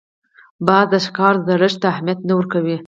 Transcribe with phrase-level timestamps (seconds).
[0.65, 2.77] باز د ښکار زړښت ته اهمیت نه ورکوي